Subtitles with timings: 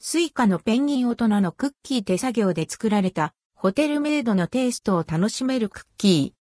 [0.00, 6.38] Suicaのペンギン大人のクッキー手作業で作られたホテルメイドのテイストを楽しめるクッキー。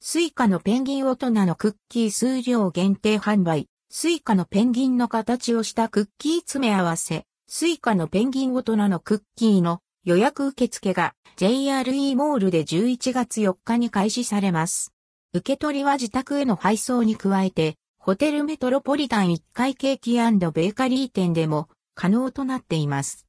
[0.00, 3.68] Suicaのペンギン大人のクッキー数量限定販売。
[3.88, 7.24] Suicaのペンギンの形をしたクッキー詰め合わせ。
[7.46, 14.92] Suicaのペンギン大人のクッキーの予約受付が JRE モールで11月4日に開始されます。
[15.32, 23.26] 受け取りは自宅への配送に加えて、ホテルメトロポリタン1階ケーキベーカリー店でも可能となっています。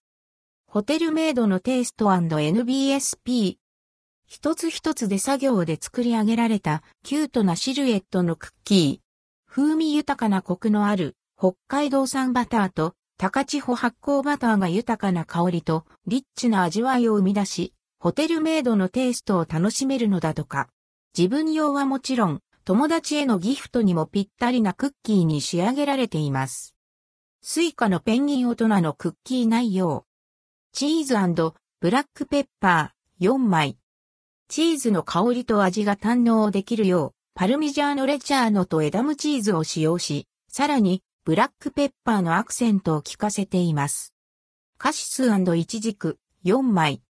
[0.68, 3.56] ホテルメイドのテイスト &NBSP。
[4.28, 9.50] 一つ一つで作業で作り上げられたキュートなシルエットのクッキー。
[9.50, 20.68] 風味豊かなコクのある北海道産バターと高千穂発酵バターが豊かな香りとリッチな味わいを生み出し、ホテルメイドのテイストを楽しめるのだとか。
[21.18, 26.76] 自分用はもちろん、友達へのギフトにもぴったりなクッキーに仕上げられています。
[27.44, 30.08] Suicaのペンギン大人のクッキー内容。
[30.72, 31.14] チーズ
[31.80, 33.78] ブラックペッパー4枚。
[34.48, 44.16] チーズの香りと味が堪能できるよう、パルミジャーノレッジャーノとエダムチーズを使用し、さらにブラックペッパーのアクセントを効かせています。
[44.80, 47.04] カシスイチジク4枚。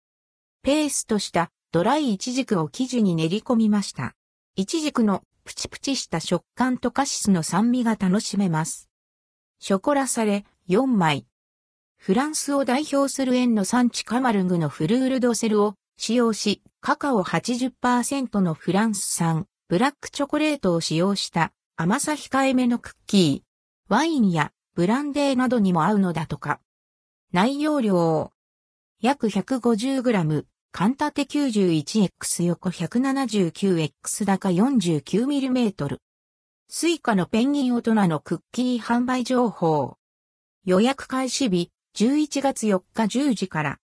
[0.62, 4.16] ペーストしたドライイチジクを生地に練り込みました。
[4.56, 8.88] イチジクのプチプチした食感とカシスの酸味が楽しめます。
[9.60, 11.26] ショコラサレ4枚。
[11.96, 23.92] フランスを代表する園の産地カマルグのフルールドセルを使用し、カカオ80%のフランス産ブラックチョコレートを使用した甘さ控えめのクッキー。
[23.92, 26.60] ワインやブランデーなどにも合うのだとか。
[27.32, 28.32] 内容量。
[29.00, 30.44] 約 150g、
[30.76, 35.98] 缶縦 91X 横 179X 高 49mm。
[36.68, 39.98] Suicaのペンギン大人のクッキー販売情報。
[40.64, 43.78] 予約開始日11月4日10時から。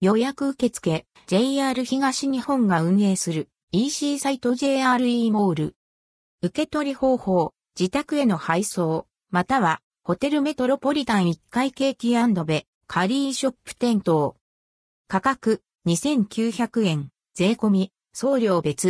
[0.00, 5.76] 予約受付 JR 東日本が運営する EC サイト JRE モール。
[6.42, 9.08] 受け取り方法、自宅への配送。
[9.30, 14.36] または、ホテルメトロポリタン1階ケーキベ、カリーショップ店頭。
[15.08, 18.88] 価格、2900円、税込み、送料別。